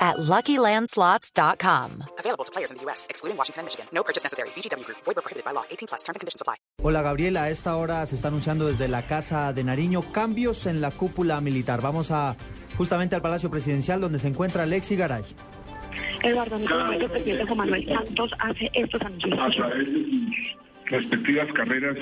[0.00, 2.04] at LuckyLandSlots.com.
[2.18, 3.86] Available to players in the U.S., excluding Washington and Michigan.
[3.92, 4.48] No purchase necessary.
[4.56, 4.98] VGW Group.
[5.04, 5.64] Void where prohibited by law.
[5.70, 6.02] 18 plus.
[6.02, 6.56] Terms and conditions apply.
[6.82, 7.44] Hola, Gabriela.
[7.44, 11.40] A esta hora se está anunciando desde la Casa de Nariño cambios en la cúpula
[11.40, 11.82] militar.
[11.82, 12.36] Vamos a
[12.76, 15.24] justamente al Palacio Presidencial donde se encuentra Lexi Garay.
[16.22, 19.38] Eduardo, en este momento el presidente Juan Manuel Santos hace estos anuncios.
[19.38, 21.96] a través de sus respectivas carreras,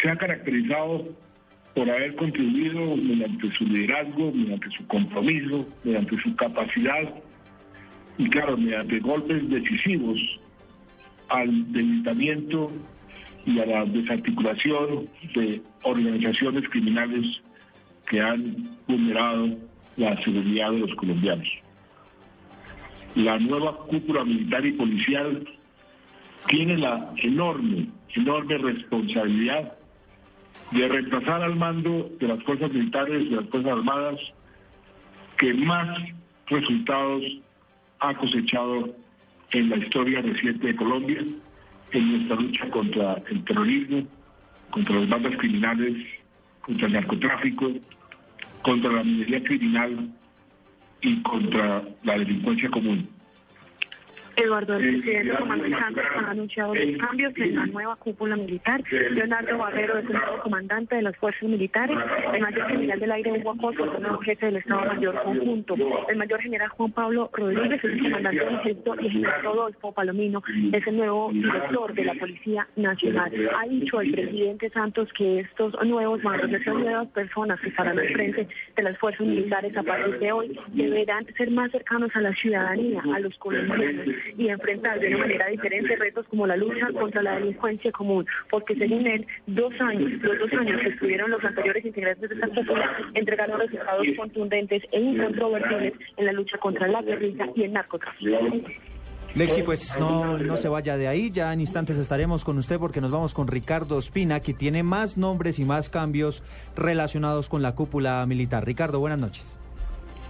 [0.00, 1.04] se ha caracterizado
[1.74, 7.14] por haber contribuido mediante su liderazgo, mediante su compromiso, mediante su capacidad
[8.16, 10.18] y claro, mediante golpes decisivos
[11.28, 12.70] al debilitamiento
[13.44, 17.42] y a la desarticulación de organizaciones criminales
[18.08, 19.48] que han vulnerado
[19.96, 21.48] la seguridad de los colombianos.
[23.16, 25.48] La nueva cúpula militar y policial
[26.48, 29.72] tiene la enorme, enorme responsabilidad
[30.74, 34.20] de reemplazar al mando de las fuerzas militares, de las fuerzas armadas,
[35.38, 35.98] que más
[36.46, 37.22] resultados
[38.00, 38.94] ha cosechado
[39.52, 41.24] en la historia reciente de Colombia,
[41.92, 44.02] en nuestra lucha contra el terrorismo,
[44.70, 45.94] contra las bandas criminales,
[46.60, 47.70] contra el narcotráfico,
[48.62, 50.10] contra la minería criminal
[51.02, 53.08] y contra la delincuencia común.
[54.36, 58.82] Eduardo, el presidente Manuel Santos ha anunciado los cambios en la nueva cúpula militar.
[58.90, 61.96] Leonardo Barrero es el nuevo comandante de las fuerzas militares.
[62.32, 65.76] El mayor general del aire Hugo Acosta es el nuevo jefe del Estado Mayor Conjunto.
[66.08, 69.92] El mayor general Juan Pablo Rodríguez es el comandante del ejército y el general Rodolfo
[69.92, 73.32] Palomino es el nuevo director de la Policía Nacional.
[73.56, 78.08] Ha dicho el presidente Santos que estos nuevos mandos, estas nuevas personas que estarán al
[78.08, 82.32] frente de las fuerzas militares a partir de hoy, deberán ser más cercanos a la
[82.34, 84.06] ciudadanía, a los colombianos
[84.36, 88.74] y enfrentar de una manera diferente retos como la lucha contra la delincuencia común, porque
[88.76, 92.90] según él, dos años, los dos años que estuvieron los anteriores integrantes de esta cúpula
[93.14, 98.38] entregaron resultados contundentes e incontrovertibles en la lucha contra la guerrilla y el narcotráfico.
[99.34, 103.00] Lexi, pues no, no se vaya de ahí, ya en instantes estaremos con usted porque
[103.00, 106.44] nos vamos con Ricardo Espina, que tiene más nombres y más cambios
[106.76, 108.64] relacionados con la cúpula militar.
[108.64, 109.58] Ricardo, buenas noches.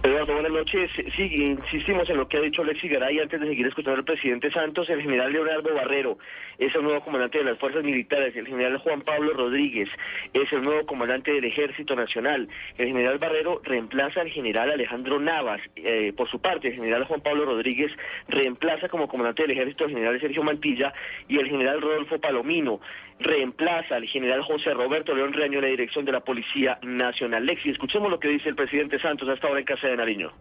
[0.05, 0.91] Eduardo, buenas noches.
[1.15, 4.51] Sí, insistimos en lo que ha dicho Alexis Garay antes de seguir escuchando al presidente
[4.51, 4.87] Santos.
[4.87, 6.19] El general Leonardo Barrero
[6.59, 8.35] es el nuevo comandante de las fuerzas militares.
[8.35, 9.89] El general Juan Pablo Rodríguez
[10.31, 12.47] es el nuevo comandante del Ejército Nacional.
[12.77, 15.61] El general Barrero reemplaza al general Alejandro Navas.
[15.75, 17.91] Eh, por su parte, el general Juan Pablo Rodríguez
[18.27, 20.93] reemplaza como comandante del Ejército al general Sergio Mantilla
[21.27, 22.79] y el general Rodolfo Palomino
[23.19, 27.45] reemplaza al general José Roberto León Reaño en la dirección de la Policía Nacional.
[27.45, 30.31] Lexi, escuchemos lo que dice el presidente Santos hasta ahora en casa de Nariño.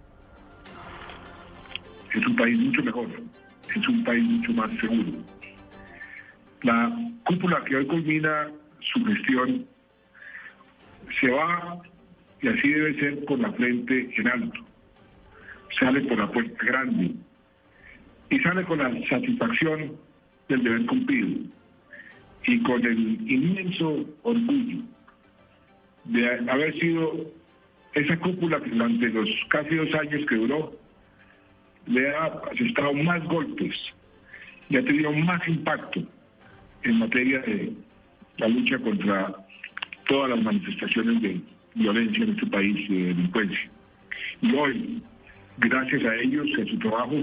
[2.12, 3.06] Es un país mucho mejor,
[3.74, 5.18] es un país mucho más seguro.
[6.62, 8.50] La cúpula que hoy culmina
[8.80, 9.66] su gestión
[11.20, 11.82] se va,
[12.40, 14.60] y así debe ser, por la frente en alto.
[15.78, 17.14] Sale por la puerta grande
[18.30, 19.96] y sale con la satisfacción
[20.48, 21.50] del deber cumplido
[22.46, 24.82] y con el inmenso orgullo
[26.04, 27.30] de haber sido
[27.94, 30.76] esa cúpula que durante los casi dos años que duró
[31.86, 33.74] le ha asestado más golpes
[34.68, 36.02] y ha tenido más impacto
[36.82, 37.72] en materia de
[38.38, 39.34] la lucha contra
[40.08, 41.40] todas las manifestaciones de
[41.74, 43.70] violencia en este país y de delincuencia.
[44.42, 45.02] Y hoy,
[45.58, 47.16] gracias a ellos, a su trabajo,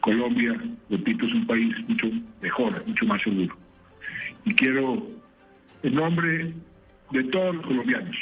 [0.00, 0.60] Colombia,
[0.90, 2.08] repito, es un país mucho
[2.42, 3.56] mejor, mucho más seguro.
[4.44, 5.06] Y quiero,
[5.82, 6.52] en nombre
[7.10, 8.16] de todos los colombianos,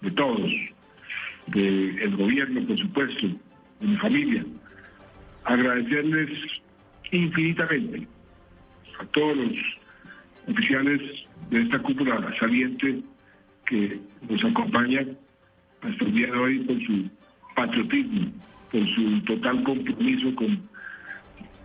[0.00, 0.50] de todos,
[1.48, 3.26] del gobierno, por supuesto,
[3.80, 4.44] de mi familia,
[5.44, 6.30] agradecerles
[7.10, 8.06] infinitamente
[8.98, 9.52] a todos los
[10.48, 11.00] oficiales
[11.50, 13.02] de esta cúpula saliente
[13.66, 15.16] que nos acompañan
[15.82, 17.10] hasta el día de hoy por su
[17.54, 18.32] patriotismo,
[18.70, 20.68] por su total compromiso con,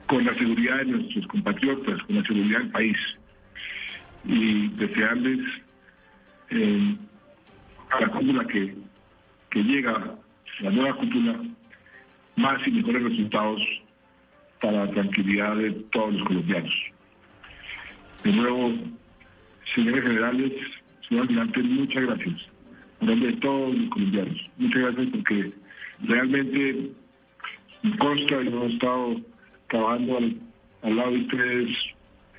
[0.07, 2.97] con la seguridad de nuestros compatriotas, con la seguridad del país.
[4.23, 5.39] Y desearles
[6.49, 6.95] eh,
[7.99, 8.75] la cúpula que,
[9.51, 10.15] que llega,
[10.59, 11.39] la nueva cúpula,
[12.35, 13.61] más y mejores resultados
[14.61, 16.75] para la tranquilidad de todos los colombianos.
[18.23, 18.73] De nuevo,
[19.73, 20.51] señores generales,
[21.07, 22.49] señor almirante, muchas gracias.
[23.01, 24.49] En nombre de todos los colombianos.
[24.57, 25.51] Muchas gracias porque
[26.03, 26.91] realmente
[27.83, 29.21] me consta y hemos estado
[29.69, 30.37] trabajando al,
[30.83, 31.77] al lado de ustedes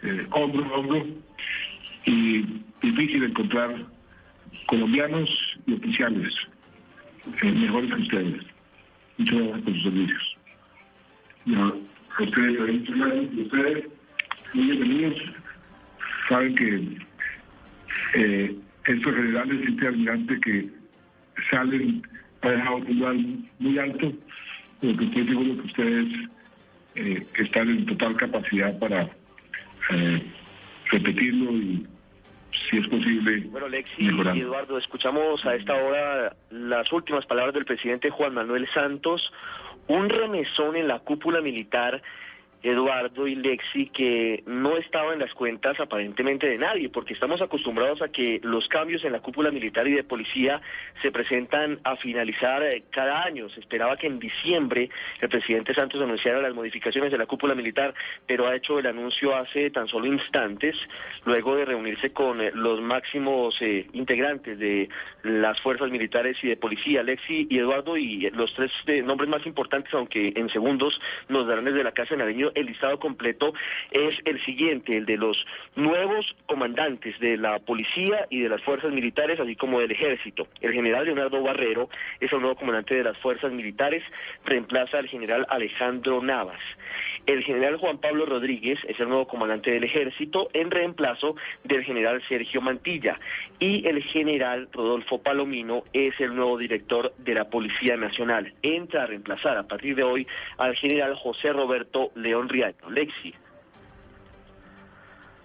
[0.02, 1.06] eh, hombro a hombro
[2.04, 2.44] y
[2.82, 3.74] difícil encontrar
[4.66, 5.28] colombianos
[5.66, 6.34] y oficiales
[7.42, 8.42] eh, mejores que ustedes.
[9.18, 10.36] Muchas gracias por sus servicios.
[11.46, 11.72] Ya,
[12.18, 13.84] ustedes.
[14.54, 15.22] Y muy bienvenidos.
[16.28, 16.98] Saben que
[18.14, 20.70] eh, estos generales interminantes que
[21.50, 22.02] salen
[22.42, 23.16] a dejar un lugar
[23.58, 24.12] muy alto,
[24.80, 26.06] porque estoy seguro que ustedes
[26.94, 29.10] eh, están en total capacidad para
[29.90, 30.22] eh,
[30.90, 31.86] repetirlo y
[32.70, 33.42] si es posible.
[33.50, 38.68] Bueno, Lexi y Eduardo, escuchamos a esta hora las últimas palabras del presidente Juan Manuel
[38.72, 39.32] Santos,
[39.86, 42.02] un remesón en la cúpula militar
[42.66, 48.02] Eduardo y Lexi, que no estaba en las cuentas aparentemente de nadie, porque estamos acostumbrados
[48.02, 50.60] a que los cambios en la cúpula militar y de policía
[51.00, 53.48] se presentan a finalizar eh, cada año.
[53.50, 54.90] Se esperaba que en diciembre
[55.20, 57.94] el presidente Santos anunciara las modificaciones de la cúpula militar,
[58.26, 60.76] pero ha hecho el anuncio hace tan solo instantes,
[61.24, 64.88] luego de reunirse con eh, los máximos eh, integrantes de
[65.22, 68.72] las fuerzas militares y de policía, Lexi y Eduardo, y los tres
[69.04, 72.98] nombres más importantes, aunque en segundos nos darán desde la Casa de Nariño el listado
[72.98, 73.52] completo
[73.92, 78.92] es el siguiente, el de los nuevos comandantes de la policía y de las fuerzas
[78.92, 80.48] militares, así como del ejército.
[80.60, 81.88] El general Leonardo Barrero
[82.18, 84.02] es el nuevo comandante de las fuerzas militares,
[84.44, 86.60] reemplaza al general Alejandro Navas.
[87.26, 92.22] El general Juan Pablo Rodríguez es el nuevo comandante del ejército en reemplazo del general
[92.28, 93.18] Sergio Mantilla
[93.58, 98.54] y el general Rodolfo Palomino es el nuevo director de la Policía Nacional.
[98.62, 100.26] Entra a reemplazar a partir de hoy
[100.58, 102.90] al general José Roberto León Riaño.
[102.90, 103.34] Lexi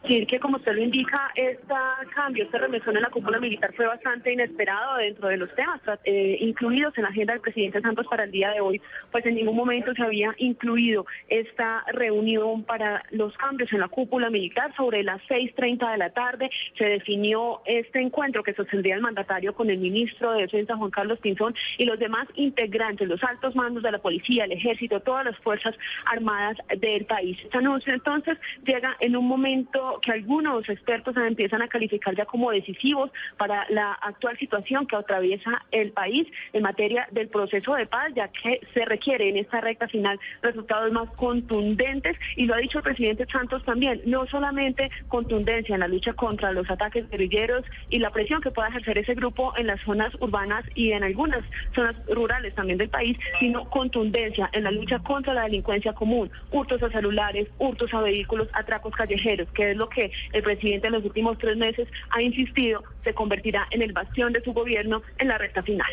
[0.01, 1.73] decir que, como usted lo indica, este
[2.15, 6.37] cambio, este remesón en la cúpula militar fue bastante inesperado dentro de los temas eh,
[6.41, 8.81] incluidos en la agenda del presidente Santos para el día de hoy,
[9.11, 14.29] pues en ningún momento se había incluido esta reunión para los cambios en la cúpula
[14.29, 14.73] militar.
[14.75, 19.69] Sobre las 6.30 de la tarde se definió este encuentro que sostendría el mandatario con
[19.69, 23.91] el ministro de Defensa, Juan Carlos Pinzón, y los demás integrantes, los altos mandos de
[23.91, 25.75] la policía, el ejército, todas las fuerzas
[26.05, 27.37] armadas del país.
[27.43, 32.51] Este anuncio entonces llega en un momento que algunos expertos empiezan a calificar ya como
[32.51, 38.11] decisivos para la actual situación que atraviesa el país en materia del proceso de paz,
[38.15, 42.17] ya que se requiere en esta recta final resultados más contundentes.
[42.35, 46.51] Y lo ha dicho el presidente Santos también, no solamente contundencia en la lucha contra
[46.51, 50.65] los ataques guerrilleros y la presión que pueda ejercer ese grupo en las zonas urbanas
[50.75, 55.43] y en algunas zonas rurales también del país, sino contundencia en la lucha contra la
[55.43, 60.43] delincuencia común, hurtos a celulares, hurtos a vehículos, atracos callejeros, que es lo que el
[60.43, 64.53] presidente en los últimos tres meses ha insistido se convertirá en el bastión de su
[64.53, 65.91] gobierno en la recta final.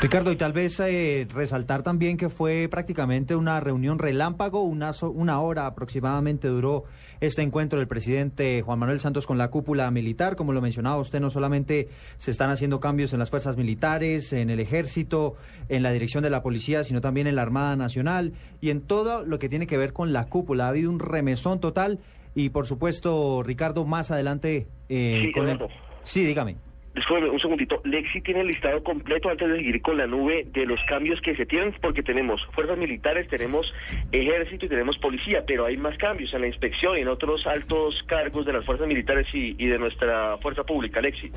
[0.00, 5.42] Ricardo, y tal vez eh, resaltar también que fue prácticamente una reunión relámpago, una, una
[5.42, 6.84] hora aproximadamente duró
[7.20, 10.36] este encuentro del presidente Juan Manuel Santos con la cúpula militar.
[10.36, 14.50] Como lo mencionaba usted, no solamente se están haciendo cambios en las fuerzas militares, en
[14.50, 15.36] el ejército,
[15.68, 19.24] en la dirección de la policía, sino también en la Armada Nacional y en todo
[19.24, 20.66] lo que tiene que ver con la cúpula.
[20.66, 21.98] Ha habido un remesón total
[22.34, 24.66] y, por supuesto, Ricardo, más adelante...
[24.88, 25.46] Eh, sí, con
[26.04, 26.69] Sí, dígame.
[26.94, 27.80] Después, un segundito.
[27.84, 31.36] Lexi tiene el listado completo antes de seguir con la nube de los cambios que
[31.36, 33.72] se tienen, porque tenemos fuerzas militares, tenemos
[34.10, 38.02] ejército y tenemos policía, pero hay más cambios en la inspección y en otros altos
[38.08, 41.00] cargos de las fuerzas militares y de nuestra fuerza pública.
[41.00, 41.30] Lexi.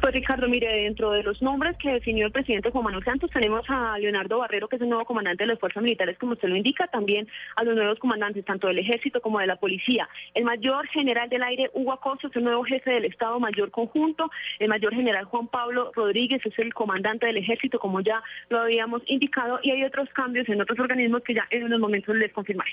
[0.00, 3.64] Pues Ricardo, mire, dentro de los nombres que definió el presidente Juan Manuel Santos tenemos
[3.68, 6.54] a Leonardo Barrero, que es el nuevo comandante de las fuerzas militares, como usted lo
[6.54, 7.26] indica, también
[7.56, 10.08] a los nuevos comandantes, tanto del ejército como de la policía.
[10.34, 14.30] El mayor general del aire, Hugo Acosta, es el nuevo jefe del Estado Mayor Conjunto.
[14.60, 19.02] El mayor general Juan Pablo Rodríguez es el comandante del ejército, como ya lo habíamos
[19.06, 22.70] indicado, y hay otros cambios en otros organismos que ya en unos momentos les confirmaré.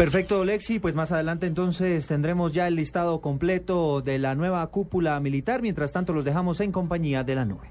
[0.00, 0.78] Perfecto, Lexi.
[0.78, 5.60] Pues más adelante entonces tendremos ya el listado completo de la nueva cúpula militar.
[5.60, 7.68] Mientras tanto, los dejamos en compañía de la nube.